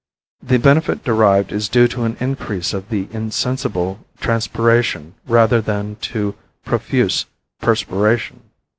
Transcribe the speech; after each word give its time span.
The 0.41 0.57
benefit 0.57 1.03
derived 1.03 1.51
is 1.51 1.69
due 1.69 1.87
to 1.89 2.05
an 2.05 2.17
increase 2.19 2.73
of 2.73 2.89
the 2.89 3.07
insensible 3.11 3.99
transpiration 4.19 5.13
rather 5.27 5.61
than 5.61 5.95
to 5.97 6.33
profuse 6.65 7.27
perspiration. 7.61 8.41